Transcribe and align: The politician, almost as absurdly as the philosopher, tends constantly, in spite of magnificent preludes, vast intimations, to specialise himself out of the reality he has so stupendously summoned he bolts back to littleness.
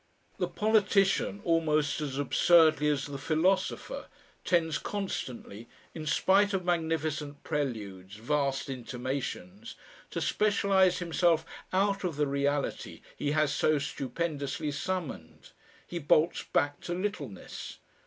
The 0.39 0.47
politician, 0.47 1.41
almost 1.43 2.01
as 2.01 2.17
absurdly 2.17 2.89
as 2.89 3.05
the 3.05 3.19
philosopher, 3.19 4.07
tends 4.43 4.79
constantly, 4.79 5.67
in 5.93 6.07
spite 6.07 6.55
of 6.55 6.65
magnificent 6.65 7.43
preludes, 7.43 8.15
vast 8.15 8.67
intimations, 8.67 9.75
to 10.09 10.19
specialise 10.19 10.97
himself 10.97 11.45
out 11.71 12.03
of 12.03 12.15
the 12.15 12.25
reality 12.25 13.01
he 13.15 13.33
has 13.33 13.53
so 13.53 13.77
stupendously 13.77 14.71
summoned 14.71 15.51
he 15.85 15.99
bolts 15.99 16.45
back 16.51 16.79
to 16.79 16.95
littleness. 16.95 17.77